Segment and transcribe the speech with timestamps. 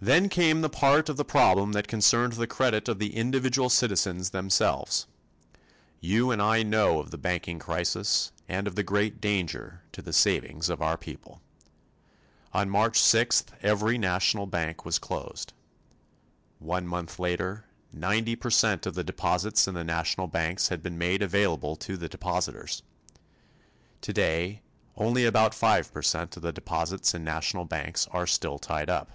[0.00, 4.30] Then came the part of the problem that concerned the credit of the individual citizens
[4.30, 5.08] themselves.
[5.98, 10.12] You and I know of the banking crisis and of the great danger to the
[10.12, 11.42] savings of our people.
[12.52, 15.52] On March sixth every national bank was closed.
[16.60, 21.22] One month later 90 percent of the deposits in the national banks had been made
[21.22, 22.84] available to the depositors.
[24.00, 24.62] Today
[24.96, 29.10] only about 5 percent of the deposits in national banks are still tied up.